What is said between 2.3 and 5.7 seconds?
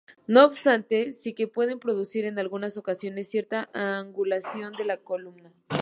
algunas ocasiones cierta angulación de la columna.